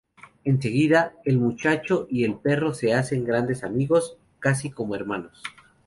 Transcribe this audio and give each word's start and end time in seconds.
En 0.45 0.59
seguida, 0.59 1.13
el 1.25 1.37
muchacho 1.37 2.07
y 2.09 2.23
el 2.23 2.33
perro 2.39 2.73
se 2.73 2.95
hacen 2.95 3.23
grandes 3.23 3.63
amigos, 3.63 4.17
casi 4.39 4.71
como 4.71 4.95
hermanos. 4.95 5.43